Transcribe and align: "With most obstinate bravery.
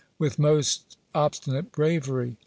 "With 0.17 0.39
most 0.39 0.97
obstinate 1.13 1.71
bravery. 1.71 2.35